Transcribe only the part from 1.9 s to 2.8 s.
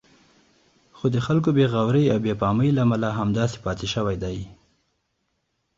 او بې پامۍ